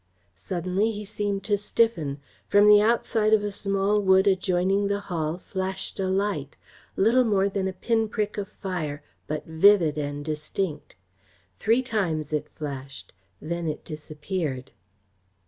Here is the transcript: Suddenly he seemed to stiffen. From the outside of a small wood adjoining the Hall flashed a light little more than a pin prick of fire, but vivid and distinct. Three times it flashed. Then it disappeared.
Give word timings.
Suddenly 0.33 0.91
he 0.93 1.05
seemed 1.05 1.43
to 1.43 1.55
stiffen. 1.55 2.19
From 2.47 2.67
the 2.67 2.81
outside 2.81 3.33
of 3.33 3.43
a 3.43 3.51
small 3.51 3.99
wood 4.01 4.25
adjoining 4.25 4.87
the 4.87 4.99
Hall 5.01 5.37
flashed 5.37 5.99
a 5.99 6.07
light 6.07 6.57
little 6.95 7.23
more 7.23 7.47
than 7.47 7.67
a 7.67 7.73
pin 7.73 8.09
prick 8.09 8.35
of 8.39 8.47
fire, 8.47 9.03
but 9.27 9.45
vivid 9.45 9.99
and 9.99 10.25
distinct. 10.25 10.95
Three 11.59 11.83
times 11.83 12.33
it 12.33 12.49
flashed. 12.49 13.13
Then 13.39 13.67
it 13.67 13.85
disappeared. 13.85 14.71